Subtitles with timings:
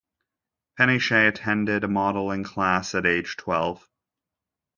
[0.77, 3.87] Peniche attended a modeling class at age twelve.